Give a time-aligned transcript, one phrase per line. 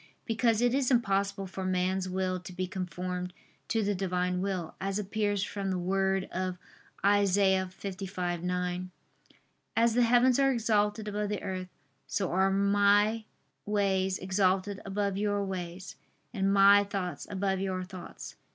[0.25, 3.33] Because it is impossible for man's will to be conformed
[3.67, 6.57] to the Divine will; as appears from the word of
[7.05, 7.69] Isa.
[7.79, 8.89] 55:9:
[9.77, 11.69] "As the heavens are exalted above the earth,
[12.07, 13.25] so are My
[13.67, 15.97] ways exalted above your ways,
[16.33, 18.37] and My thoughts above your thoughts."